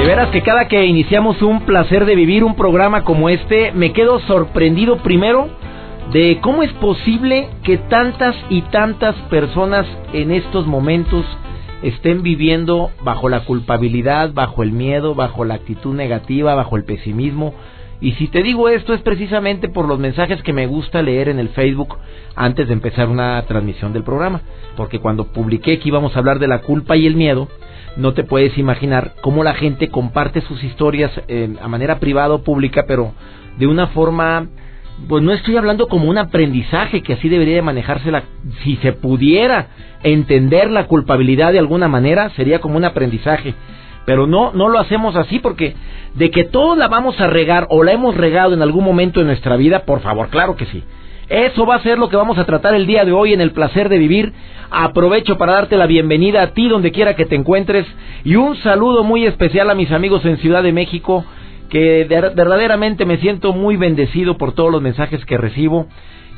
[0.00, 3.92] De veras que cada que iniciamos un placer de vivir un programa como este, me
[3.92, 5.50] quedo sorprendido primero
[6.10, 11.26] de cómo es posible que tantas y tantas personas en estos momentos
[11.82, 17.52] estén viviendo bajo la culpabilidad, bajo el miedo, bajo la actitud negativa, bajo el pesimismo.
[18.00, 21.38] Y si te digo esto es precisamente por los mensajes que me gusta leer en
[21.38, 21.96] el Facebook
[22.34, 24.40] antes de empezar una transmisión del programa.
[24.76, 27.48] Porque cuando publiqué que íbamos a hablar de la culpa y el miedo,
[27.96, 32.42] no te puedes imaginar cómo la gente comparte sus historias eh, a manera privada o
[32.42, 33.12] pública, pero
[33.58, 34.48] de una forma
[35.08, 38.24] pues no estoy hablando como un aprendizaje que así debería de manejarse la,
[38.62, 39.68] si se pudiera
[40.02, 43.54] entender la culpabilidad de alguna manera sería como un aprendizaje
[44.04, 45.74] pero no no lo hacemos así porque
[46.14, 49.26] de que todos la vamos a regar o la hemos regado en algún momento de
[49.26, 50.82] nuestra vida por favor claro que sí.
[51.30, 53.52] Eso va a ser lo que vamos a tratar el día de hoy en el
[53.52, 54.32] placer de vivir.
[54.68, 57.86] Aprovecho para darte la bienvenida a ti donde quiera que te encuentres.
[58.24, 61.24] Y un saludo muy especial a mis amigos en Ciudad de México
[61.70, 65.86] que verdaderamente me siento muy bendecido por todos los mensajes que recibo.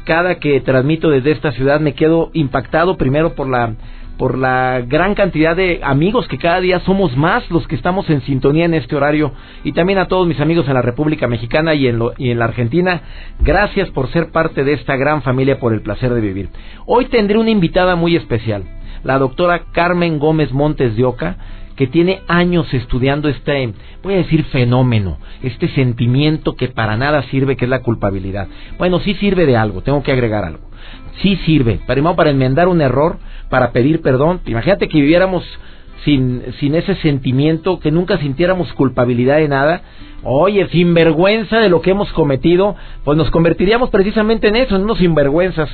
[0.05, 3.75] Cada que transmito desde esta ciudad me quedo impactado primero por la
[4.23, 8.21] por la gran cantidad de amigos que cada día somos más los que estamos en
[8.21, 9.33] sintonía en este horario
[9.65, 12.45] y también a todos mis amigos en la República Mexicana y en, y en la
[12.45, 13.03] Argentina.
[13.41, 16.51] Gracias por ser parte de esta gran familia por el placer de vivir.
[16.87, 18.63] Hoy tendré una invitada muy especial,
[19.03, 21.37] la doctora Carmen Gómez Montes de Oca
[21.75, 23.73] que tiene años estudiando este,
[24.05, 28.47] voy a decir fenómeno, este sentimiento que para nada sirve, que es la culpabilidad.
[28.79, 30.72] Bueno, sí sirve de algo, tengo que agregar algo.
[31.21, 33.19] Sí sirve, para enmendar un error,
[33.51, 34.41] para pedir perdón.
[34.47, 35.45] Imagínate que viviéramos
[36.05, 39.83] sin, sin ese sentimiento, que nunca sintiéramos culpabilidad de nada.
[40.25, 44.83] Oye, sin vergüenza de lo que hemos cometido, pues nos convertiríamos precisamente en eso, en
[44.83, 45.69] unos sinvergüenzas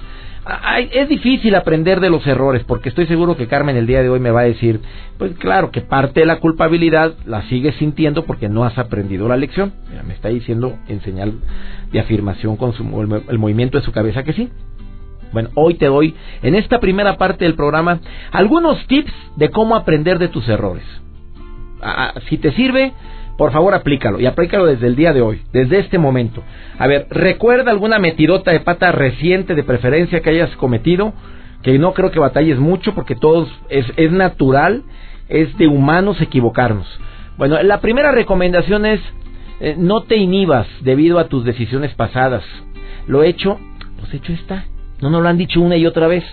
[0.93, 4.19] es difícil aprender de los errores, porque estoy seguro que Carmen el día de hoy
[4.19, 4.81] me va a decir,
[5.19, 9.37] pues claro, que parte de la culpabilidad la sigues sintiendo porque no has aprendido la
[9.37, 9.73] lección.
[10.07, 11.35] me está diciendo en señal
[11.93, 12.73] de afirmación con
[13.29, 14.51] el, movimiento de su cabeza que sí.
[15.33, 18.01] Bueno, hoy te doy, en esta primera parte del programa,
[18.33, 20.85] algunos tips de cómo aprender de tus errores.
[22.29, 22.93] si te sirve,
[23.37, 26.43] por favor, aplícalo y aplícalo desde el día de hoy, desde este momento.
[26.79, 31.13] A ver, recuerda alguna metidota de pata reciente de preferencia que hayas cometido,
[31.63, 34.83] que no creo que batalles mucho porque todos es, es natural,
[35.29, 36.89] es de humanos equivocarnos.
[37.37, 39.01] Bueno, la primera recomendación es
[39.61, 42.45] eh, no te inhibas debido a tus decisiones pasadas.
[43.07, 43.59] Lo hecho,
[43.99, 44.65] pues hecho está.
[45.01, 46.25] No nos lo han dicho una y otra vez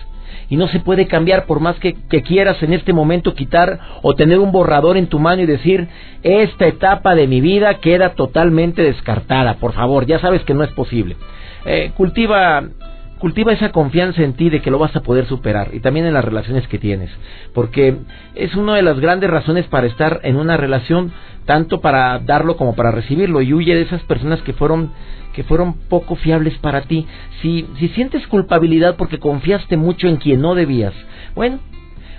[0.48, 4.38] y no se puede cambiar por más que, quieras en este momento quitar o tener
[4.38, 5.88] un borrador en tu mano y decir,
[6.22, 10.70] esta etapa de mi vida queda totalmente descartada, por favor, ya sabes que no es
[10.72, 11.16] posible.
[11.64, 12.64] Eh, cultiva
[13.18, 16.14] cultiva esa confianza en ti de que lo vas a poder superar y también en
[16.14, 17.10] las relaciones que tienes,
[17.54, 17.96] porque
[18.34, 21.12] es una de las grandes razones para estar en una relación,
[21.44, 24.90] tanto para darlo como para recibirlo, y huye de esas personas que fueron
[25.34, 27.06] que fueron poco fiables para ti.
[27.42, 30.94] Si, si sientes culpabilidad porque confiaste mucho en quien no debías,
[31.34, 31.58] bueno,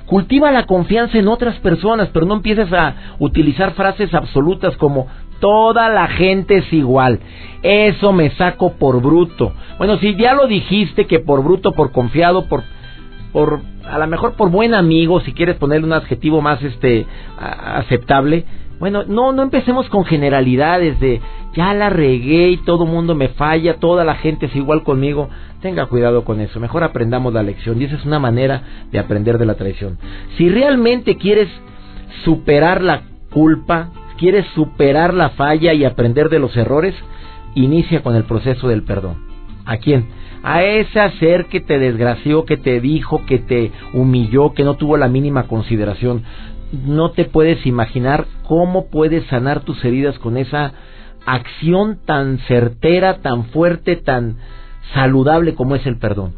[0.05, 5.07] cultiva la confianza en otras personas, pero no empieces a utilizar frases absolutas como
[5.39, 7.19] toda la gente es igual.
[7.63, 9.53] Eso me saco por bruto.
[9.77, 12.63] Bueno, si ya lo dijiste que por bruto, por confiado, por
[13.31, 17.05] por a lo mejor por buen amigo, si quieres ponerle un adjetivo más este
[17.37, 18.45] aceptable,
[18.79, 21.19] bueno, no, no empecemos con generalidades de
[21.55, 25.29] ya la regué y todo mundo me falla, toda la gente es igual conmigo.
[25.61, 28.61] Tenga cuidado con eso, mejor aprendamos la lección y esa es una manera
[28.91, 29.97] de aprender de la traición.
[30.37, 31.49] Si realmente quieres
[32.23, 33.01] superar la
[33.31, 36.95] culpa, quieres superar la falla y aprender de los errores,
[37.55, 39.25] inicia con el proceso del perdón.
[39.65, 40.07] ¿A quién?
[40.43, 44.97] A ese ser que te desgració, que te dijo, que te humilló, que no tuvo
[44.97, 46.23] la mínima consideración
[46.71, 50.73] no te puedes imaginar cómo puedes sanar tus heridas con esa
[51.25, 54.37] acción tan certera, tan fuerte, tan
[54.93, 56.33] saludable como es el perdón.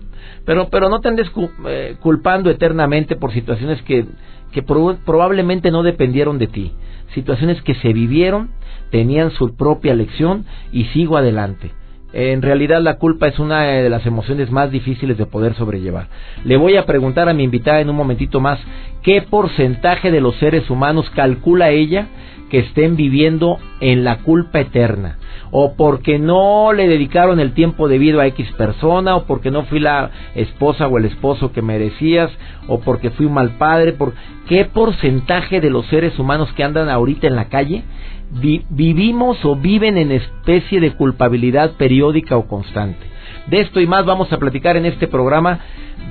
[0.45, 1.31] Pero, pero no te andes
[1.67, 4.05] eh, culpando eternamente por situaciones que,
[4.51, 6.73] que probablemente no dependieron de ti.
[7.13, 8.51] Situaciones que se vivieron,
[8.91, 11.71] tenían su propia lección y sigo adelante.
[12.11, 16.07] En realidad la culpa es una de las emociones más difíciles de poder sobrellevar.
[16.43, 18.59] Le voy a preguntar a mi invitada en un momentito más
[19.03, 22.07] qué porcentaje de los seres humanos calcula ella
[22.49, 25.17] que estén viviendo en la culpa eterna
[25.51, 29.79] o porque no le dedicaron el tiempo debido a X persona, o porque no fui
[29.79, 32.31] la esposa o el esposo que merecías,
[32.67, 34.13] o porque fui un mal padre, por
[34.47, 37.83] qué porcentaje de los seres humanos que andan ahorita en la calle
[38.31, 43.05] vivimos o viven en especie de culpabilidad periódica o constante.
[43.47, 45.59] De esto y más vamos a platicar en este programa.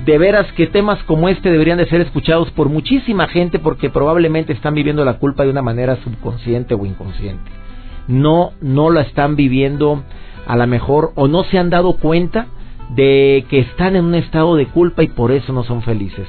[0.05, 4.53] De veras que temas como este deberían de ser escuchados por muchísima gente porque probablemente
[4.53, 7.49] están viviendo la culpa de una manera subconsciente o inconsciente
[8.09, 10.03] no, no la están viviendo
[10.47, 12.47] a lo mejor o no se han dado cuenta
[12.89, 16.27] de que están en un estado de culpa y por eso no son felices.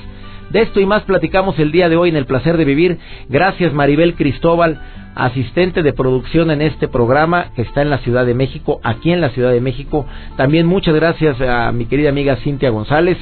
[0.51, 2.99] De esto y más platicamos el día de hoy en el placer de vivir.
[3.29, 4.81] Gracias Maribel Cristóbal,
[5.15, 9.21] asistente de producción en este programa que está en la Ciudad de México, aquí en
[9.21, 10.07] la Ciudad de México.
[10.37, 13.17] También muchas gracias a mi querida amiga Cintia González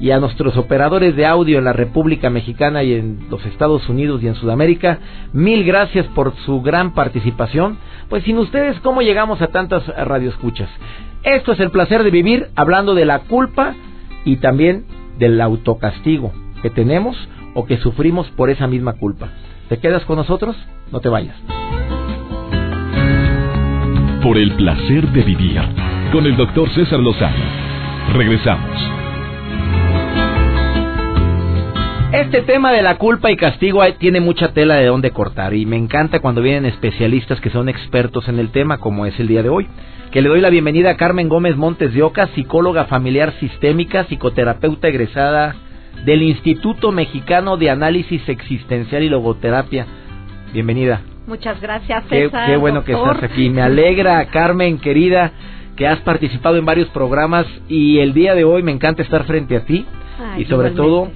[0.00, 4.20] y a nuestros operadores de audio en la República Mexicana y en los Estados Unidos
[4.20, 4.98] y en Sudamérica.
[5.32, 7.78] Mil gracias por su gran participación.
[8.08, 10.68] Pues sin ustedes, ¿cómo llegamos a tantas radioescuchas?
[11.22, 13.76] Esto es el placer de vivir hablando de la culpa
[14.24, 14.84] y también
[15.20, 17.16] del autocastigo que tenemos
[17.54, 19.28] o que sufrimos por esa misma culpa.
[19.68, 20.56] ¿Te quedas con nosotros?
[20.90, 21.36] No te vayas.
[24.22, 25.60] Por el placer de vivir
[26.12, 27.36] con el doctor César Lozano.
[28.14, 28.70] Regresamos.
[32.12, 35.78] Este tema de la culpa y castigo tiene mucha tela de dónde cortar y me
[35.78, 39.48] encanta cuando vienen especialistas que son expertos en el tema como es el día de
[39.48, 39.66] hoy.
[40.10, 44.88] Que le doy la bienvenida a Carmen Gómez Montes de Oca, psicóloga familiar sistémica, psicoterapeuta
[44.88, 45.56] egresada
[46.04, 49.86] del Instituto Mexicano de Análisis Existencial y Logoterapia.
[50.52, 51.02] Bienvenida.
[51.26, 52.50] Muchas gracias, César.
[52.50, 53.48] Qué, bueno que estás aquí.
[53.48, 55.32] Me alegra, Carmen, querida,
[55.76, 59.56] que has participado en varios programas y el día de hoy me encanta estar frente
[59.56, 59.86] a ti
[60.36, 61.10] y sobre todo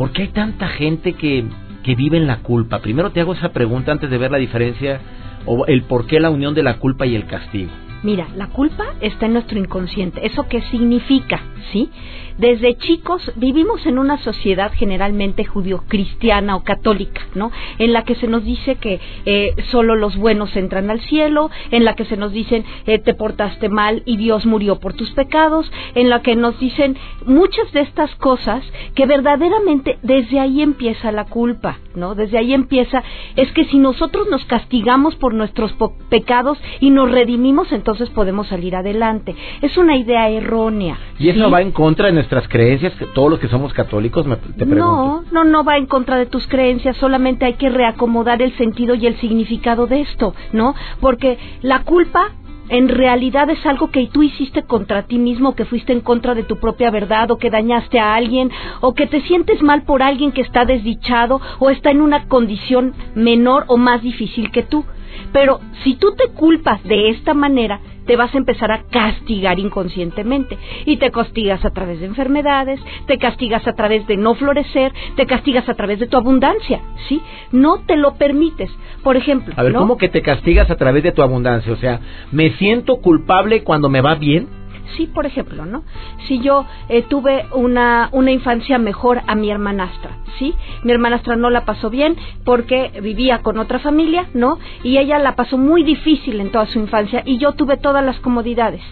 [0.00, 1.44] ¿Por qué hay tanta gente que,
[1.84, 2.78] que vive en la culpa?
[2.78, 4.98] Primero te hago esa pregunta antes de ver la diferencia
[5.44, 7.70] o el por qué la unión de la culpa y el castigo.
[8.02, 10.24] Mira, la culpa está en nuestro inconsciente.
[10.24, 11.42] ¿Eso qué significa?
[11.72, 11.90] ¿Sí?
[12.38, 17.52] Desde chicos vivimos en una sociedad generalmente judío-cristiana o católica, ¿no?
[17.78, 21.84] En la que se nos dice que eh, solo los buenos entran al cielo, en
[21.84, 25.70] la que se nos dicen eh, te portaste mal y Dios murió por tus pecados,
[25.94, 26.96] en la que nos dicen
[27.26, 28.64] muchas de estas cosas
[28.94, 32.14] que verdaderamente desde ahí empieza la culpa, ¿no?
[32.14, 33.02] Desde ahí empieza,
[33.36, 35.74] es que si nosotros nos castigamos por nuestros
[36.08, 39.34] pecados y nos redimimos, entonces podemos salir adelante.
[39.60, 40.98] Es una idea errónea.
[41.18, 44.66] Y eso va en contra de nuestras creencias, todos los que somos católicos, me, te
[44.66, 44.76] pregunto.
[44.76, 48.94] No, no, no va en contra de tus creencias, solamente hay que reacomodar el sentido
[48.94, 50.74] y el significado de esto, ¿no?
[51.00, 52.30] Porque la culpa
[52.68, 56.44] en realidad es algo que tú hiciste contra ti mismo, que fuiste en contra de
[56.44, 58.50] tu propia verdad, o que dañaste a alguien,
[58.80, 62.94] o que te sientes mal por alguien que está desdichado, o está en una condición
[63.16, 64.84] menor o más difícil que tú.
[65.32, 67.80] Pero si tú te culpas de esta manera,
[68.10, 70.58] te vas a empezar a castigar inconscientemente.
[70.84, 75.26] Y te castigas a través de enfermedades, te castigas a través de no florecer, te
[75.26, 77.22] castigas a través de tu abundancia, ¿sí?
[77.52, 78.68] No te lo permites.
[79.04, 79.54] Por ejemplo.
[79.56, 81.72] A ver, ¿cómo que te castigas a través de tu abundancia?
[81.72, 82.00] O sea,
[82.32, 84.59] ¿me siento culpable cuando me va bien?
[84.96, 85.84] Sí, por ejemplo, ¿no?
[86.26, 90.54] Si yo eh, tuve una, una infancia mejor a mi hermanastra, ¿sí?
[90.84, 94.58] Mi hermanastra no la pasó bien porque vivía con otra familia, ¿no?
[94.82, 98.18] Y ella la pasó muy difícil en toda su infancia y yo tuve todas las
[98.20, 98.82] comodidades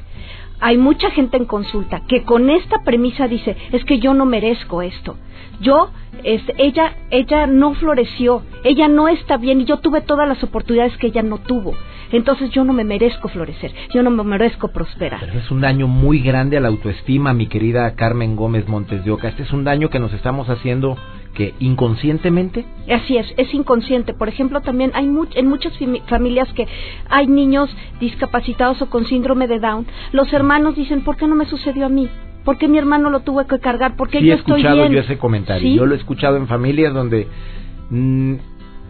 [0.60, 4.82] hay mucha gente en consulta que con esta premisa dice, es que yo no merezco
[4.82, 5.16] esto.
[5.60, 5.90] Yo,
[6.22, 10.96] es, ella, ella no floreció, ella no está bien y yo tuve todas las oportunidades
[10.98, 11.74] que ella no tuvo.
[12.12, 15.24] Entonces yo no me merezco florecer, yo no me merezco prosperar.
[15.34, 19.28] Es un daño muy grande a la autoestima, mi querida Carmen Gómez Montes de Oca.
[19.28, 20.96] Este es un daño que nos estamos haciendo
[21.38, 22.64] que inconscientemente.
[22.92, 24.12] Así es, es inconsciente.
[24.12, 25.72] Por ejemplo, también hay en muchas
[26.08, 26.66] familias que
[27.08, 29.86] hay niños discapacitados o con síndrome de Down.
[30.10, 32.08] Los hermanos dicen, ¿por qué no me sucedió a mí?
[32.44, 33.94] ¿Por qué mi hermano lo tuvo que cargar?
[33.94, 34.66] ¿Por qué yo estoy bien?
[34.66, 35.76] he escuchado yo ese comentario.
[35.76, 37.28] Yo lo he escuchado en familias donde
[37.90, 38.34] mm,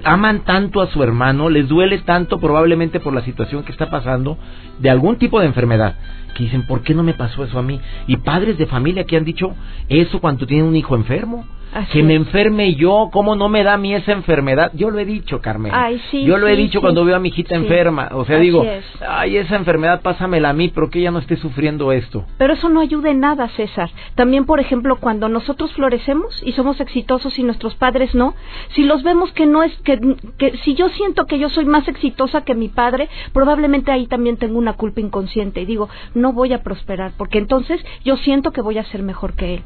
[0.04, 4.38] aman tanto a su hermano, les duele tanto probablemente por la situación que está pasando
[4.78, 5.96] de algún tipo de enfermedad,
[6.34, 7.78] que dicen, ¿por qué no me pasó eso a mí?
[8.06, 9.54] Y padres de familia que han dicho
[9.90, 11.44] eso cuando tienen un hijo enfermo.
[11.92, 14.70] Que me enferme yo, ¿cómo no me da a mí esa enfermedad?
[14.74, 15.72] Yo lo he dicho, Carmen.
[15.74, 16.80] Ay, sí, yo lo he dicho sí.
[16.80, 18.08] cuando veo a mi hijita enferma.
[18.12, 18.84] O sea, Así digo, es.
[19.06, 22.24] ay, esa enfermedad pásamela a mí, pero que ella no esté sufriendo esto.
[22.38, 23.90] Pero eso no ayuda en nada, César.
[24.14, 28.34] También, por ejemplo, cuando nosotros florecemos y somos exitosos y nuestros padres no,
[28.74, 29.98] si los vemos que no es que,
[30.38, 34.36] que si yo siento que yo soy más exitosa que mi padre, probablemente ahí también
[34.36, 38.62] tengo una culpa inconsciente y digo, no voy a prosperar, porque entonces yo siento que
[38.62, 39.62] voy a ser mejor que él.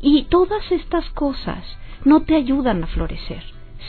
[0.00, 1.45] Y todas estas cosas
[2.04, 3.42] no te ayudan a florecer.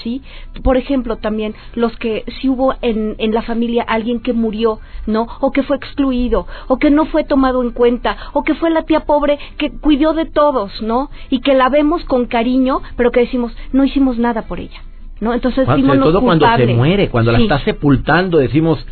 [0.04, 0.22] ¿sí?
[0.64, 5.28] Por ejemplo, también los que si hubo en, en la familia alguien que murió, ¿no?
[5.40, 8.84] O que fue excluido, o que no fue tomado en cuenta, o que fue la
[8.84, 11.10] tía pobre que cuidó de todos, ¿no?
[11.32, 14.82] Y que la vemos con cariño, pero que decimos, no hicimos nada por ella,
[15.20, 15.34] ¿no?
[15.34, 18.86] Entonces, Cuando- sobre todo cuando se muere, cuando la está sepultando, decimos,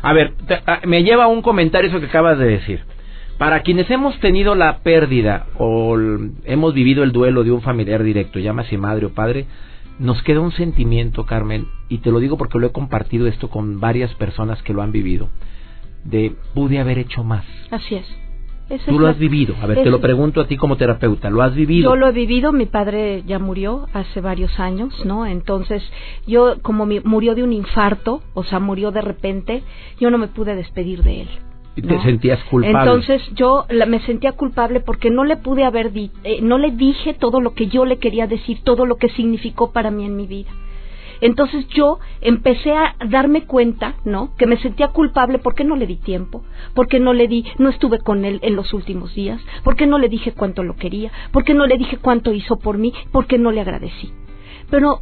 [0.00, 0.34] a ver,
[0.84, 2.84] me lleva a un comentario eso que acabas de decir.
[3.38, 5.96] Para quienes hemos tenido la pérdida o
[6.44, 9.46] hemos vivido el duelo de un familiar directo, llámase madre o padre,
[9.98, 13.80] nos queda un sentimiento, Carmen, y te lo digo porque lo he compartido esto con
[13.80, 15.28] varias personas que lo han vivido,
[16.04, 17.44] de pude haber hecho más.
[17.70, 18.06] Así es.
[18.70, 19.54] Esa Tú es lo has vivido.
[19.60, 21.28] A ver, es- te lo pregunto a ti como terapeuta.
[21.28, 21.90] ¿Lo has vivido?
[21.90, 25.26] Yo lo he vivido, mi padre ya murió hace varios años, ¿no?
[25.26, 25.82] Entonces,
[26.26, 29.62] yo como mi- murió de un infarto, o sea, murió de repente,
[30.00, 31.28] yo no me pude despedir de él.
[31.74, 32.02] Y te ¿no?
[32.02, 32.78] sentías culpable.
[32.78, 36.70] Entonces yo la- me sentía culpable porque no le pude haber di- eh, no le
[36.72, 40.16] dije todo lo que yo le quería decir, todo lo que significó para mí en
[40.16, 40.50] mi vida.
[41.22, 44.34] Entonces yo empecé a darme cuenta, ¿no?
[44.36, 46.42] Que me sentía culpable porque no le di tiempo,
[46.74, 50.08] porque no le di, no estuve con él en los últimos días, porque no le
[50.08, 53.60] dije cuánto lo quería, porque no le dije cuánto hizo por mí, porque no le
[53.60, 54.12] agradecí.
[54.68, 55.00] Pero,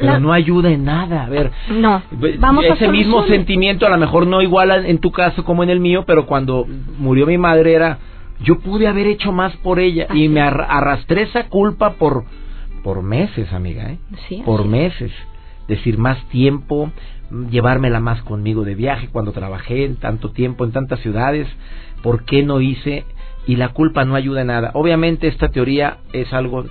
[0.00, 1.24] Pero no ayuda en nada.
[1.24, 2.02] A ver, no,
[2.38, 5.62] vamos a ese mismo sentimiento a lo mejor no igual a- en tu caso como
[5.62, 6.66] en el mío, pero cuando
[6.98, 7.98] murió mi madre era
[8.42, 12.24] yo pude haber hecho más por ella Así y me arrastré esa culpa por
[12.82, 13.98] por meses, amiga, ¿eh?
[14.28, 15.12] Sí, por meses.
[15.68, 16.90] Decir más tiempo,
[17.50, 21.46] llevármela más conmigo de viaje cuando trabajé en tanto tiempo en tantas ciudades,
[22.02, 23.04] ¿por qué no hice?
[23.50, 24.70] Y la culpa no ayuda en nada.
[24.74, 26.66] Obviamente esta teoría es algo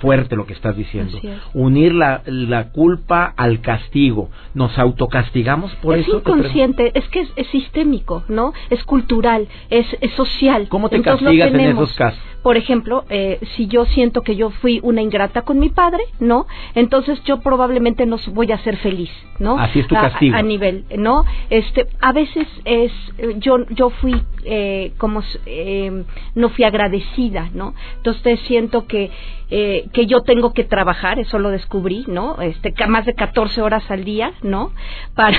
[0.00, 1.18] fuerte lo que estás diciendo.
[1.20, 1.40] Es.
[1.52, 4.30] Unir la, la culpa al castigo.
[4.54, 6.22] Nos autocastigamos por es eso.
[6.22, 6.46] pregunto.
[6.46, 8.52] inconsciente, es que es, es sistémico, ¿no?
[8.70, 10.68] Es cultural, es, es social.
[10.68, 12.20] ¿Cómo te Entonces, castigas en esos casos?
[12.42, 16.46] Por ejemplo, eh, si yo siento que yo fui una ingrata con mi padre, ¿no?
[16.74, 19.58] Entonces yo probablemente no voy a ser feliz, ¿no?
[19.58, 20.36] Así es tu A- castigo.
[20.36, 21.24] A, nivel, ¿no?
[21.50, 22.92] Este, a veces es,
[23.38, 26.04] yo, yo fui eh, como, eh,
[26.34, 27.74] no fui agradecida, ¿no?
[27.98, 29.10] Entonces siento que,
[29.50, 32.40] eh, que yo tengo que trabajar, eso lo descubrí, ¿no?
[32.40, 34.70] Este, más de 14 horas al día, ¿no?
[35.14, 35.36] Para,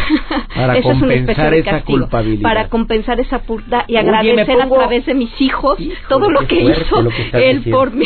[0.56, 2.42] Para esa es una especie compensar esa culpabilidad.
[2.44, 5.78] Para compensar esa culpa y Oye, agradecer pongo- a través de mis hijos
[6.10, 7.78] todo lo que fuerte hizo lo que estás él diciendo.
[7.80, 8.06] por mí.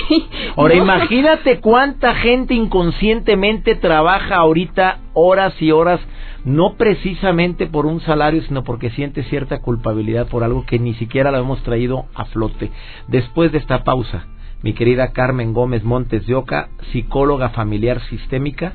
[0.56, 0.84] Ahora ¿no?
[0.84, 6.00] imagínate cuánta gente inconscientemente trabaja ahorita horas y horas,
[6.44, 11.32] no precisamente por un salario, sino porque siente cierta culpabilidad por algo que ni siquiera
[11.32, 12.72] lo hemos traído a flote.
[13.08, 14.28] Después de esta pausa,
[14.66, 18.74] mi querida Carmen Gómez Montes de Oca, psicóloga familiar sistémica,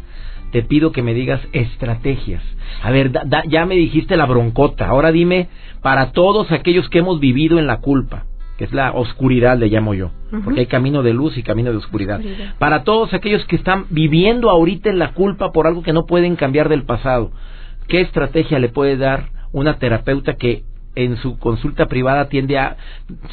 [0.53, 2.43] te pido que me digas estrategias.
[2.83, 5.49] A ver, da- da- ya me dijiste la broncota, ahora dime
[5.83, 8.25] para todos aquellos que hemos vivido en la culpa,
[8.57, 10.13] que es la oscuridad, le llamo yo,
[10.45, 12.19] porque hay camino de luz y camino de oscuridad.
[12.21, 12.55] Oscuridad.
[12.61, 16.37] Para todos aquellos que están viviendo ahorita en la culpa por algo que no pueden
[16.37, 17.33] cambiar del pasado,
[17.89, 20.63] ¿qué estrategia le puede dar una terapeuta que
[20.95, 22.77] en su consulta privada atiende a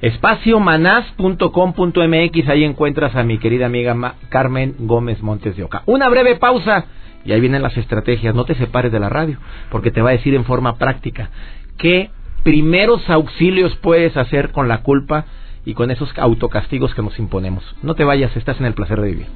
[0.00, 5.82] espaciomanaz.com.mx, ahí encuentras a mi querida amiga Ma- Carmen Gómez Montes de Oca.
[5.86, 6.86] Una breve pausa
[7.24, 8.34] y ahí vienen las estrategias.
[8.34, 9.38] No te separes de la radio,
[9.70, 11.30] porque te va a decir en forma práctica
[11.78, 12.10] qué
[12.42, 15.24] primeros auxilios puedes hacer con la culpa
[15.64, 17.64] y con esos autocastigos que nos imponemos.
[17.82, 19.26] No te vayas, estás en el placer de vivir.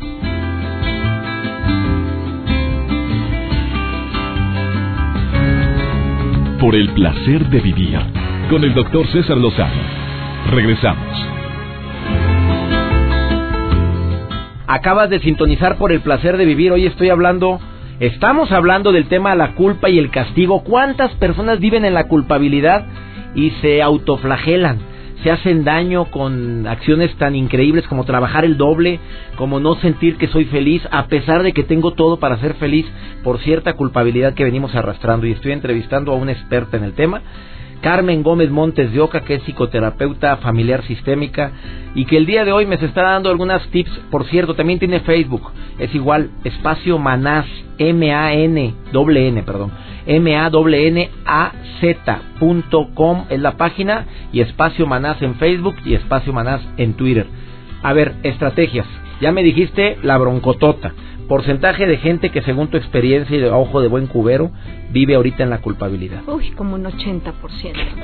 [6.61, 7.99] Por el placer de vivir
[8.51, 9.81] con el doctor César Lozano.
[10.51, 11.39] Regresamos.
[14.67, 16.73] Acabas de sintonizar por el placer de vivir.
[16.73, 17.59] Hoy estoy hablando,
[18.01, 20.63] estamos hablando del tema de la culpa y el castigo.
[20.63, 22.87] ¿Cuántas personas viven en la culpabilidad
[23.35, 24.79] y se autoflagelan?
[25.23, 29.01] Se hacen daño con acciones tan increíbles como trabajar el doble,
[29.37, 32.87] como no sentir que soy feliz, a pesar de que tengo todo para ser feliz
[33.25, 35.27] por cierta culpabilidad que venimos arrastrando.
[35.27, 37.23] Y estoy entrevistando a una experta en el tema
[37.81, 41.53] Carmen Gómez Montes de Oca, que es psicoterapeuta familiar sistémica
[41.95, 43.91] y que el día de hoy me está dando algunas tips.
[44.11, 45.51] Por cierto, también tiene Facebook.
[45.79, 47.47] Es igual, espacio Manás,
[47.79, 49.71] M-A-N, doble N, perdón.
[50.07, 50.55] M-A-N-A-Z.com
[53.29, 57.27] es la página y espacio Manás en Facebook y espacio Manás en Twitter.
[57.83, 58.87] A ver, estrategias.
[59.21, 60.95] Ya me dijiste la broncotota
[61.29, 64.51] porcentaje de gente que según tu experiencia y de ojo de buen cubero
[64.91, 66.23] vive ahorita en la culpabilidad?
[66.27, 67.33] Uy, como un 80%.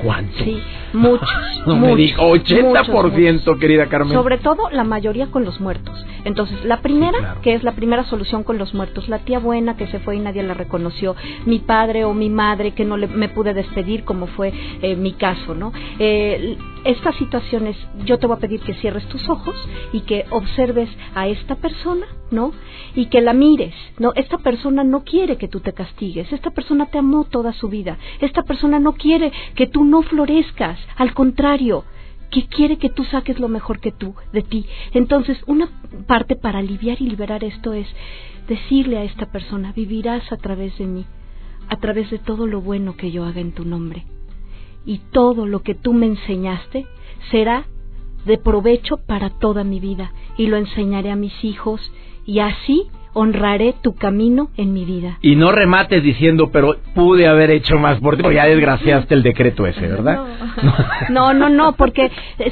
[0.03, 0.45] ¿Cuánto?
[0.45, 0.63] Sí,
[0.93, 1.29] muchos.
[1.67, 4.13] no me dijo 80%, querida Carmen.
[4.13, 6.05] Sobre todo la mayoría con los muertos.
[6.25, 9.87] Entonces, la primera, que es la primera solución con los muertos, la tía buena que
[9.89, 11.17] se fue y nadie la reconoció,
[11.47, 14.53] mi padre o mi madre que no le, me pude despedir como fue
[14.83, 15.73] eh, mi caso, ¿no?
[15.99, 19.57] Eh, estas situaciones, yo te voy a pedir que cierres tus ojos
[19.93, 22.53] y que observes a esta persona, ¿no?
[22.95, 24.13] Y que la mires, ¿no?
[24.15, 27.99] Esta persona no quiere que tú te castigues, esta persona te amó toda su vida,
[28.21, 31.85] esta persona no quiere que tú no florezcas, al contrario,
[32.31, 34.67] que quiere que tú saques lo mejor que tú de ti.
[34.93, 35.69] Entonces, una
[36.07, 37.87] parte para aliviar y liberar esto es
[38.49, 41.07] decirle a esta persona, vivirás a través de mí,
[41.69, 44.05] a través de todo lo bueno que yo haga en tu nombre
[44.87, 46.87] y todo lo que tú me enseñaste
[47.31, 47.67] será
[48.25, 51.81] de provecho para toda mi vida y lo enseñaré a mis hijos
[52.27, 55.19] y así honraré tu camino en mi vida.
[55.23, 59.23] Y no remates diciendo, pero pude haber hecho más por ti, porque ya desgraciaste el
[59.23, 60.21] decreto ese, ¿verdad?
[61.11, 62.11] No, no, no, porque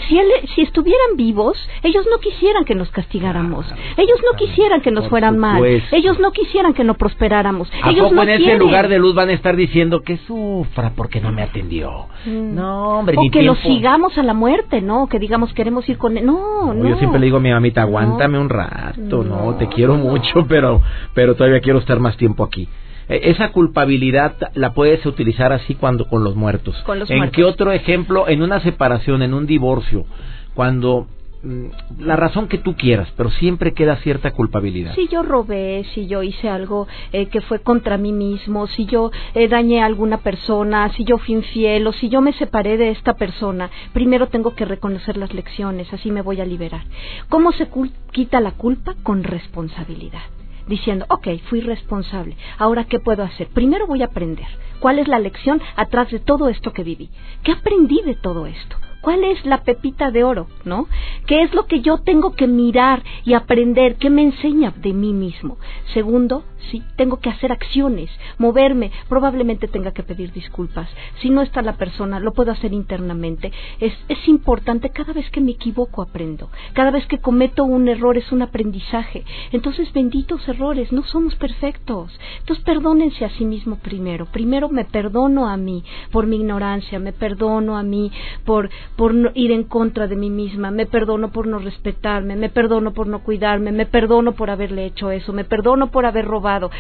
[0.09, 0.19] si,
[0.55, 3.67] si estuvieran vivos, ellos no quisieran que nos castigáramos,
[3.97, 7.71] ellos no quisieran que nos fueran mal, ellos no quisieran que no prosperáramos.
[7.83, 11.21] ¿A ellos poco en ese lugar de luz van a estar diciendo que sufra porque
[11.21, 12.07] no me atendió?
[12.25, 12.55] Mm.
[12.55, 15.09] No, hombre, O que lo sigamos a la muerte, ¿no?
[15.09, 16.25] Que digamos queremos ir con él.
[16.25, 16.89] No, no.
[16.89, 20.83] Yo siempre le digo a mi mamita, aguántame un rato, no, te quiero mucho, pero,
[21.15, 22.69] pero todavía quiero estar más tiempo aquí.
[23.09, 26.77] E, esa culpabilidad la puedes utilizar así cuando con los muertos.
[27.09, 28.29] ¿En qué otro ejemplo?
[28.29, 30.05] En una separación, en un divorcio,
[30.53, 31.07] cuando
[31.43, 34.95] mm, la razón que tú quieras, pero siempre queda cierta culpabilidad.
[34.95, 39.11] Si yo robé, si yo hice algo eh, que fue contra mí mismo, si yo
[39.33, 42.91] eh, dañé a alguna persona, si yo fui infiel o si yo me separé de
[42.91, 46.83] esta persona, primero tengo que reconocer las lecciones, así me voy a liberar.
[47.31, 47.67] ¿Cómo se
[48.11, 48.95] quita la culpa?
[49.03, 50.21] Con responsabilidad
[50.67, 53.49] diciendo, ok, fui responsable, ahora ¿qué puedo hacer?
[53.49, 54.47] Primero voy a aprender.
[54.81, 57.11] ¿Cuál es la lección atrás de todo esto que viví?
[57.43, 58.77] ¿Qué aprendí de todo esto?
[59.03, 60.87] ¿Cuál es la pepita de oro, no?
[61.27, 63.97] ¿Qué es lo que yo tengo que mirar y aprender?
[63.97, 65.59] ¿Qué me enseña de mí mismo?
[65.93, 70.89] Segundo, sí, tengo que hacer acciones, moverme, probablemente tenga que pedir disculpas.
[71.21, 73.53] Si no está la persona, lo puedo hacer internamente.
[73.81, 78.17] Es, es importante, cada vez que me equivoco aprendo, cada vez que cometo un error
[78.17, 79.25] es un aprendizaje.
[79.51, 82.17] Entonces, benditos errores, no somos perfectos.
[82.39, 84.27] Entonces, perdónense a sí mismo primero.
[84.27, 88.13] Primero me perdono a mí por mi ignorancia, me perdono a mí
[88.45, 92.51] por por no ir en contra de mí misma, me perdono por no respetarme, me
[92.51, 96.71] perdono por no cuidarme, me perdono por haberle hecho eso, me perdono por haber robado.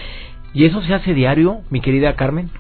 [0.54, 2.50] ¿Y eso se hace diario, mi querida Carmen?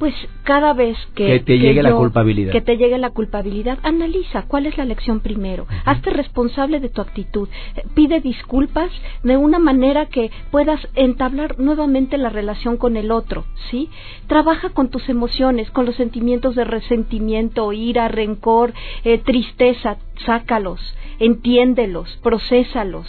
[0.00, 2.52] Pues cada vez que, que te llegue la culpabilidad.
[2.52, 5.66] Que te llegue la culpabilidad, analiza cuál es la lección primero.
[5.84, 7.50] Hazte responsable de tu actitud.
[7.76, 8.90] Eh, pide disculpas
[9.22, 13.90] de una manera que puedas entablar nuevamente la relación con el otro, ¿sí?
[14.26, 18.72] Trabaja con tus emociones, con los sentimientos de resentimiento, ira, rencor,
[19.04, 20.80] eh, tristeza, sácalos,
[21.18, 23.06] entiéndelos, procesalos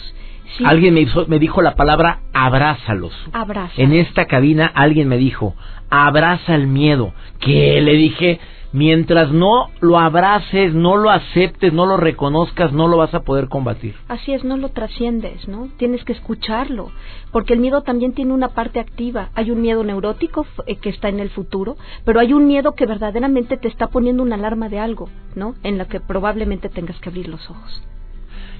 [0.64, 3.12] Alguien me, me dijo la palabra abrázalos.
[3.32, 3.74] Abraza.
[3.76, 5.54] En esta cabina alguien me dijo,
[5.90, 7.12] abraza el miedo.
[7.40, 8.40] Que le dije,
[8.72, 13.48] mientras no lo abraces, no lo aceptes, no lo reconozcas, no lo vas a poder
[13.48, 13.94] combatir.
[14.08, 15.68] Así es, no lo trasciendes, ¿no?
[15.76, 16.90] Tienes que escucharlo,
[17.30, 19.30] porque el miedo también tiene una parte activa.
[19.34, 22.86] Hay un miedo neurótico eh, que está en el futuro, pero hay un miedo que
[22.86, 25.54] verdaderamente te está poniendo una alarma de algo, ¿no?
[25.62, 27.82] En la que probablemente tengas que abrir los ojos.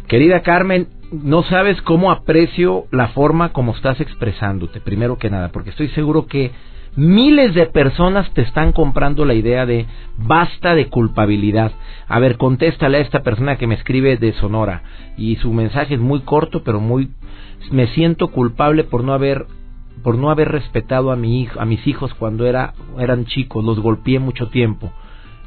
[0.08, 5.70] Querida Carmen, no sabes cómo aprecio la forma como estás expresándote, primero que nada, porque
[5.70, 6.52] estoy seguro que
[6.96, 9.86] miles de personas te están comprando la idea de
[10.18, 11.72] basta de culpabilidad.
[12.08, 14.82] A ver, contéstale a esta persona que me escribe de Sonora
[15.16, 17.10] y su mensaje es muy corto, pero muy
[17.70, 19.46] me siento culpable por no haber
[20.02, 23.78] por no haber respetado a mi hijo, a mis hijos cuando era, eran chicos, los
[23.78, 24.92] golpeé mucho tiempo.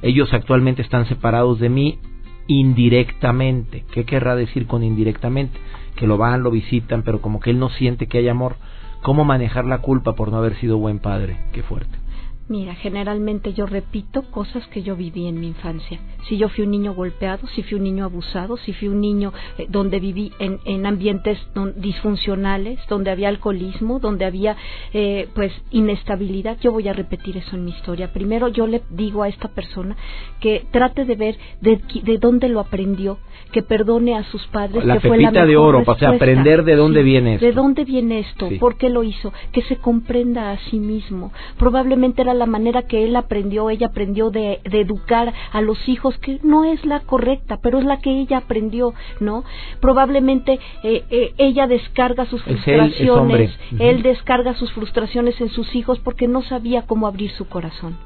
[0.02, 2.00] Ellos actualmente están separados de mí
[2.48, 3.86] indirectamente.
[3.92, 5.58] ¿Qué querrá decir con indirectamente?
[5.96, 8.58] Que lo van, lo visitan, pero como que él no siente que hay amor.
[9.02, 11.38] ¿Cómo manejar la culpa por no haber sido buen padre?
[11.54, 12.05] Qué fuerte.
[12.48, 16.00] Mira, generalmente yo repito cosas que yo viví en mi infancia.
[16.28, 19.34] Si yo fui un niño golpeado, si fui un niño abusado, si fui un niño
[19.58, 21.40] eh, donde viví en, en ambientes
[21.78, 24.56] disfuncionales, donde había alcoholismo, donde había
[24.94, 28.14] eh, pues inestabilidad, yo voy a repetir eso en mi historia.
[28.14, 29.96] Primero yo le digo a esta persona
[30.40, 33.18] que trate de ver de, de dónde lo aprendió,
[33.52, 34.86] que perdone a sus padres.
[34.86, 37.46] La que fue la de oro, para aprender de dónde viene esto.
[37.48, 41.32] De dónde viene esto, por qué lo hizo, que se comprenda a sí mismo.
[41.58, 46.40] Probablemente era la manera que él aprendió, ella aprendió de, educar a los hijos, que
[46.44, 49.44] no es la correcta, pero es la que ella aprendió, ¿no?
[49.80, 56.28] Probablemente eh, eh, ella descarga sus frustraciones, él descarga sus frustraciones en sus hijos porque
[56.28, 57.98] no sabía cómo abrir su corazón.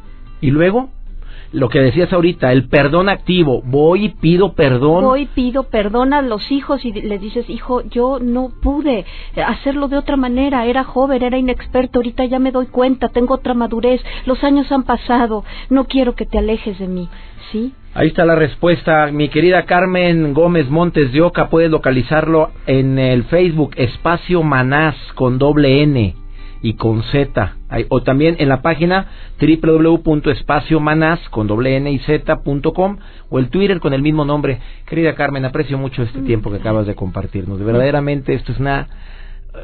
[0.41, 0.89] ¿Y luego?
[1.51, 5.03] Lo que decías ahorita, el perdón activo, voy y pido perdón.
[5.03, 9.87] Voy y pido perdón a los hijos y le dices, hijo, yo no pude hacerlo
[9.87, 14.01] de otra manera, era joven, era inexperto, ahorita ya me doy cuenta, tengo otra madurez,
[14.25, 17.09] los años han pasado, no quiero que te alejes de mí,
[17.51, 17.73] ¿sí?
[17.95, 23.23] Ahí está la respuesta, mi querida Carmen Gómez Montes de Oca, puedes localizarlo en el
[23.23, 26.15] Facebook Espacio Manás con doble N
[26.61, 27.55] y con Z.
[27.89, 29.07] O también en la página
[29.39, 32.97] www.espaciomanas con doble N y Z.com
[33.29, 34.59] o el Twitter con el mismo nombre.
[34.85, 37.59] Querida Carmen, aprecio mucho este tiempo que acabas de compartirnos.
[37.59, 38.87] Verdaderamente esto es una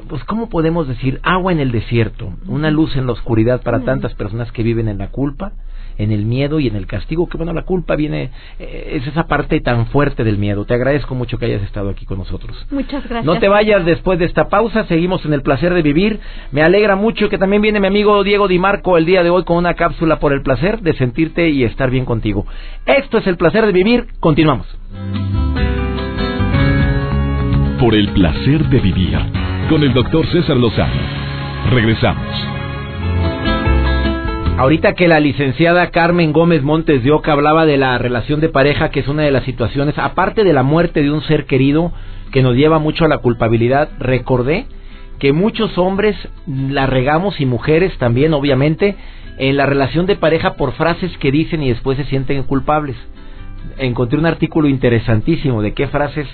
[0.07, 4.13] pues cómo podemos decir agua en el desierto, una luz en la oscuridad para tantas
[4.15, 5.53] personas que viven en la culpa,
[5.97, 9.27] en el miedo y en el castigo, que bueno, la culpa viene, eh, es esa
[9.27, 10.65] parte tan fuerte del miedo.
[10.65, 12.65] Te agradezco mucho que hayas estado aquí con nosotros.
[12.69, 13.25] Muchas gracias.
[13.25, 16.19] No te vayas después de esta pausa, seguimos en el placer de vivir.
[16.51, 19.45] Me alegra mucho que también viene mi amigo Diego Di Marco el día de hoy
[19.45, 22.45] con una cápsula por el placer de sentirte y estar bien contigo.
[22.85, 24.67] Esto es el placer de vivir, continuamos.
[27.79, 30.93] Por el placer de vivir con el doctor César Lozano.
[31.71, 32.23] Regresamos.
[34.57, 38.89] Ahorita que la licenciada Carmen Gómez Montes de Oca hablaba de la relación de pareja,
[38.89, 41.91] que es una de las situaciones, aparte de la muerte de un ser querido
[42.31, 44.67] que nos lleva mucho a la culpabilidad, recordé
[45.19, 46.15] que muchos hombres
[46.47, 48.95] la regamos y mujeres también, obviamente,
[49.37, 52.95] en la relación de pareja por frases que dicen y después se sienten culpables.
[53.77, 56.27] Encontré un artículo interesantísimo de qué frases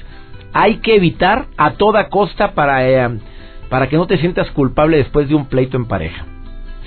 [0.54, 3.20] hay que evitar a toda costa para, eh,
[3.70, 6.26] para que no te sientas culpable después de un pleito en pareja.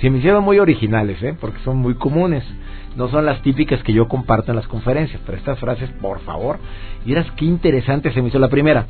[0.01, 1.35] Se me hicieron muy originales, ¿eh?
[1.39, 2.43] porque son muy comunes.
[2.95, 6.59] No son las típicas que yo comparto en las conferencias, pero estas frases, por favor.
[7.05, 8.85] Y eras qué interesante se me hizo la primera.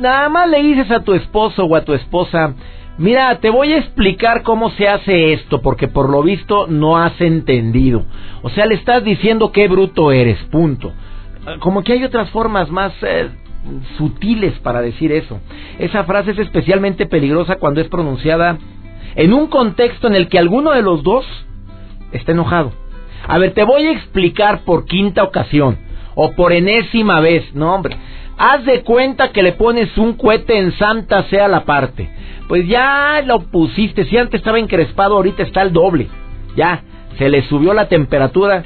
[0.00, 2.54] Nada más le dices a tu esposo o a tu esposa,
[2.96, 7.20] mira, te voy a explicar cómo se hace esto, porque por lo visto no has
[7.20, 8.04] entendido.
[8.42, 10.92] O sea, le estás diciendo qué bruto eres, punto.
[11.60, 13.30] Como que hay otras formas más eh,
[13.96, 15.40] sutiles para decir eso.
[15.78, 18.58] Esa frase es especialmente peligrosa cuando es pronunciada
[19.14, 21.26] en un contexto en el que alguno de los dos
[22.12, 22.72] está enojado.
[23.26, 25.78] A ver, te voy a explicar por quinta ocasión
[26.14, 27.54] o por enésima vez.
[27.54, 27.96] No, hombre,
[28.36, 32.08] haz de cuenta que le pones un cohete en Santa sea la parte.
[32.48, 36.08] Pues ya lo pusiste, si antes estaba encrespado, ahorita está el doble.
[36.56, 36.82] Ya,
[37.18, 38.64] se le subió la temperatura,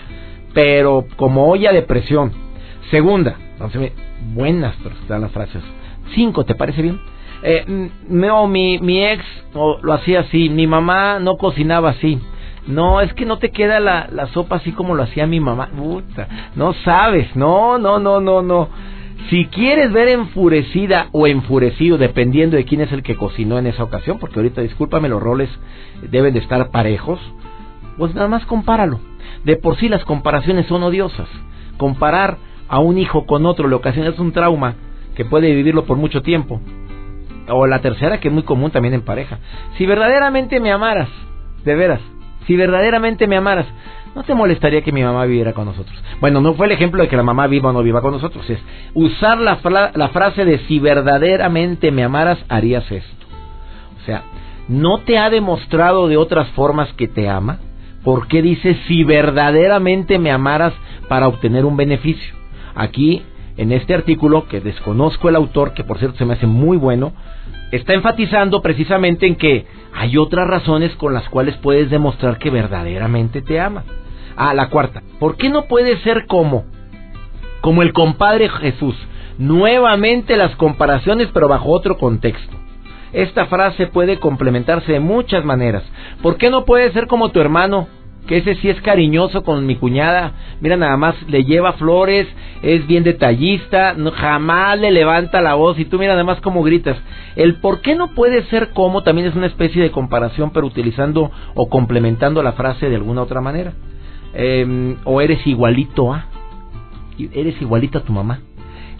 [0.54, 2.32] pero como olla de presión.
[2.90, 3.92] Segunda, entonces,
[4.34, 5.62] buenas están las frases.
[6.14, 7.00] Cinco, ¿te parece bien?
[7.42, 12.20] eh, no, mi, mi ex lo hacía así, mi mamá no cocinaba así.
[12.66, 15.68] No, es que no te queda la, la sopa así como lo hacía mi mamá.
[15.76, 18.68] Puta, no sabes, no, no, no, no, no.
[19.30, 23.82] Si quieres ver enfurecida o enfurecido, dependiendo de quién es el que cocinó en esa
[23.82, 25.48] ocasión, porque ahorita, discúlpame, los roles
[26.10, 27.20] deben de estar parejos,
[27.98, 29.00] pues nada más compáralo.
[29.44, 31.28] De por sí las comparaciones son odiosas.
[31.78, 32.38] Comparar
[32.72, 34.76] a un hijo con otro le ocasiona un trauma
[35.14, 36.58] que puede vivirlo por mucho tiempo
[37.48, 39.40] o la tercera que es muy común también en pareja.
[39.76, 41.10] Si verdaderamente me amaras,
[41.66, 42.00] de veras,
[42.46, 43.66] si verdaderamente me amaras,
[44.14, 46.02] no te molestaría que mi mamá viviera con nosotros.
[46.18, 48.48] Bueno, no fue el ejemplo de que la mamá viva o no viva con nosotros,
[48.48, 48.58] es
[48.94, 49.58] usar la,
[49.94, 53.26] la frase de si verdaderamente me amaras, harías esto.
[54.00, 54.22] O sea,
[54.68, 57.58] no te ha demostrado de otras formas que te ama,
[58.02, 60.72] ¿por qué dice si verdaderamente me amaras
[61.10, 62.41] para obtener un beneficio?
[62.74, 63.22] Aquí
[63.56, 67.12] en este artículo, que desconozco el autor, que por cierto se me hace muy bueno,
[67.70, 73.42] está enfatizando precisamente en que hay otras razones con las cuales puedes demostrar que verdaderamente
[73.42, 73.84] te ama.
[74.36, 75.02] Ah, la cuarta.
[75.18, 76.64] ¿Por qué no puede ser como?
[77.60, 78.96] Como el compadre Jesús.
[79.38, 82.56] Nuevamente las comparaciones, pero bajo otro contexto.
[83.12, 85.82] Esta frase puede complementarse de muchas maneras.
[86.22, 87.88] ¿Por qué no puede ser como tu hermano
[88.26, 90.32] que ese sí es cariñoso con mi cuñada.
[90.60, 92.26] Mira, nada más le lleva flores,
[92.62, 96.96] es bien detallista, jamás le levanta la voz y tú mira nada más cómo gritas.
[97.34, 101.30] El por qué no puede ser como también es una especie de comparación, pero utilizando
[101.54, 103.72] o complementando la frase de alguna otra manera.
[104.34, 106.26] Em, o eres igualito a,
[107.18, 108.40] eres igualito a tu mamá.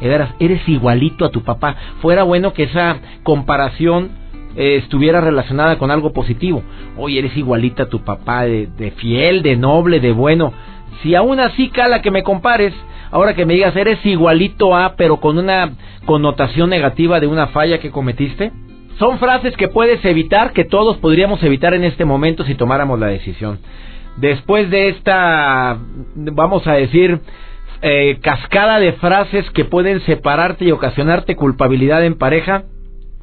[0.01, 1.77] Eres igualito a tu papá.
[2.01, 4.22] Fuera bueno que esa comparación
[4.57, 6.63] eh, estuviera relacionada con algo positivo.
[6.97, 10.53] Oye, eres igualita a tu papá, de, fiel, de noble, de bueno.
[11.03, 12.75] Si aún así cala que me compares,
[13.11, 15.73] ahora que me digas eres igualito a, pero con una
[16.05, 18.53] connotación negativa de una falla que cometiste,
[18.99, 23.07] son frases que puedes evitar, que todos podríamos evitar en este momento si tomáramos la
[23.07, 23.59] decisión.
[24.17, 25.79] Después de esta,
[26.15, 27.21] vamos a decir,
[27.81, 32.65] eh, cascada de frases que pueden separarte y ocasionarte culpabilidad en pareja,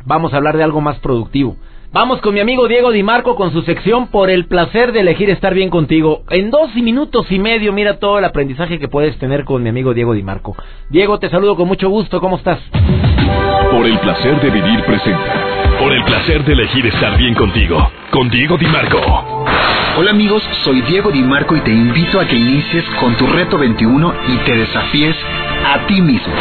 [0.10, 1.56] vamos a hablar de algo más productivo.
[1.92, 5.30] Vamos con mi amigo Diego Di Marco con su sección por el placer de elegir
[5.30, 6.24] estar bien contigo.
[6.30, 9.94] En dos minutos y medio, mira todo el aprendizaje que puedes tener con mi amigo
[9.94, 10.56] Diego Di Marco.
[10.90, 12.20] Diego, te saludo con mucho gusto.
[12.20, 12.60] ¿Cómo estás?
[13.72, 15.78] Por el placer de vivir presenta.
[15.80, 17.92] Por el placer de elegir estar bien contigo.
[18.12, 19.00] Con Diego Di Marco.
[19.98, 23.58] Hola amigos, soy Diego Di Marco y te invito a que inicies con tu reto
[23.58, 25.16] 21 y te desafíes
[25.66, 26.34] a ti mismo.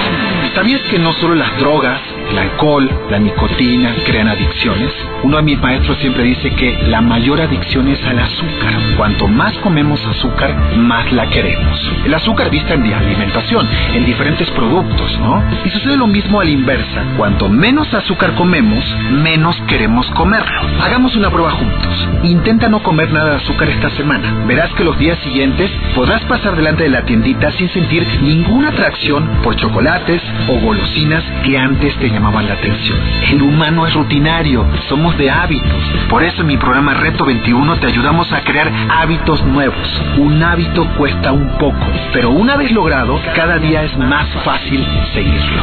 [0.55, 4.93] ¿Sabías que no solo las drogas, el alcohol, la nicotina crean adicciones?
[5.23, 8.75] Uno de mis maestros siempre dice que la mayor adicción es al azúcar.
[8.97, 11.93] Cuanto más comemos azúcar, más la queremos.
[12.05, 15.43] El azúcar vista en la alimentación, en diferentes productos, ¿no?
[15.65, 17.05] Y sucede lo mismo a la inversa.
[17.17, 20.61] Cuanto menos azúcar comemos, menos queremos comerlo.
[20.83, 22.09] Hagamos una prueba juntos.
[22.23, 24.45] Intenta no comer nada de azúcar esta semana.
[24.47, 29.29] Verás que los días siguientes podrás pasar delante de la tiendita sin sentir ninguna atracción
[29.43, 32.99] por chocolates o golosinas que antes te llamaban la atención.
[33.31, 35.83] El humano es rutinario, somos de hábitos.
[36.11, 40.03] Por eso en mi programa Reto 21 te ayudamos a crear hábitos nuevos.
[40.17, 45.63] Un hábito cuesta un poco, pero una vez logrado, cada día es más fácil seguirlo.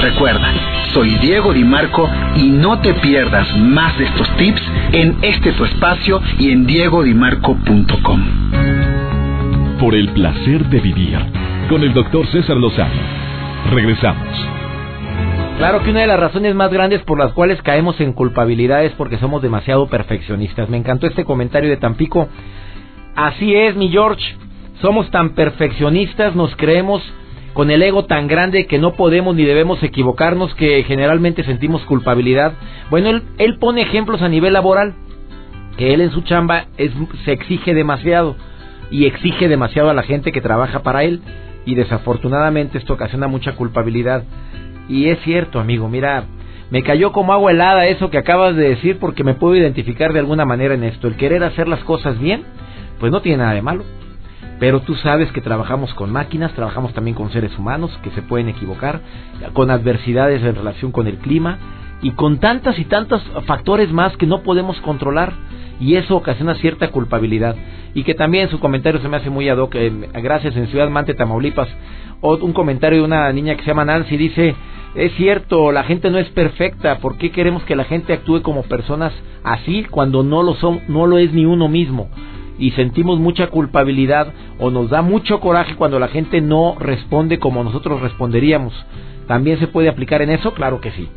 [0.00, 0.52] Recuerda,
[0.92, 5.64] soy Diego Di Marco y no te pierdas más de estos tips en este tu
[5.64, 8.24] espacio y en diegodimarco.com.
[9.80, 11.18] Por el placer de vivir
[11.68, 12.92] con el doctor César Lozano.
[13.72, 14.57] Regresamos.
[15.58, 18.92] Claro que una de las razones más grandes por las cuales caemos en culpabilidad es
[18.92, 20.68] porque somos demasiado perfeccionistas.
[20.68, 22.28] Me encantó este comentario de Tampico.
[23.16, 24.22] Así es, mi George.
[24.80, 27.02] Somos tan perfeccionistas, nos creemos
[27.54, 32.52] con el ego tan grande que no podemos ni debemos equivocarnos que generalmente sentimos culpabilidad.
[32.88, 34.94] Bueno, él, él pone ejemplos a nivel laboral,
[35.76, 36.92] que él en su chamba es,
[37.24, 38.36] se exige demasiado
[38.92, 41.20] y exige demasiado a la gente que trabaja para él
[41.64, 44.22] y desafortunadamente esto ocasiona mucha culpabilidad.
[44.88, 46.24] Y es cierto, amigo, mira,
[46.70, 50.18] me cayó como agua helada eso que acabas de decir porque me puedo identificar de
[50.18, 51.08] alguna manera en esto.
[51.08, 52.44] El querer hacer las cosas bien,
[53.00, 53.84] pues no tiene nada de malo.
[54.58, 58.48] Pero tú sabes que trabajamos con máquinas, trabajamos también con seres humanos que se pueden
[58.48, 59.00] equivocar,
[59.52, 61.58] con adversidades en relación con el clima
[62.02, 65.32] y con tantas y tantos factores más que no podemos controlar.
[65.80, 67.54] Y eso ocasiona cierta culpabilidad.
[67.94, 69.74] Y que también su comentario se me hace muy ad hoc.
[70.14, 71.68] Gracias en Ciudad Mante Tamaulipas.
[72.20, 74.16] O un comentario de una niña que se llama Nancy.
[74.16, 74.56] Dice
[74.94, 76.98] es cierto la gente no es perfecta.
[76.98, 79.12] ¿por qué queremos que la gente actúe como personas
[79.44, 82.08] así cuando no lo son no lo es ni uno mismo
[82.58, 87.62] y sentimos mucha culpabilidad o nos da mucho coraje cuando la gente no responde como
[87.62, 88.74] nosotros responderíamos.
[89.28, 91.08] También se puede aplicar en eso claro que sí.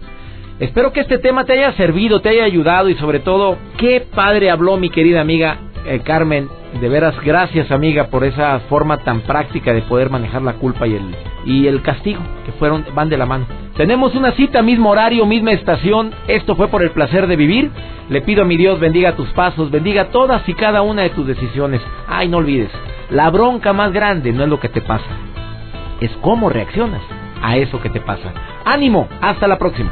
[0.60, 4.52] Espero que este tema te haya servido, te haya ayudado y sobre todo, qué padre
[4.52, 6.50] habló mi querida amiga eh, Carmen.
[6.80, 10.96] De veras, gracias amiga por esa forma tan práctica de poder manejar la culpa y
[10.96, 11.16] el,
[11.46, 13.46] y el castigo, que fueron, van de la mano.
[13.76, 16.12] Tenemos una cita, mismo horario, misma estación.
[16.28, 17.72] Esto fue por el placer de vivir.
[18.10, 21.28] Le pido a mi Dios bendiga tus pasos, bendiga todas y cada una de tus
[21.28, 21.82] decisiones.
[22.08, 22.72] Ay, no olvides,
[23.10, 25.06] la bronca más grande no es lo que te pasa,
[26.00, 27.02] es cómo reaccionas
[27.42, 28.32] a eso que te pasa.
[28.66, 29.92] Ánimo, hasta la próxima.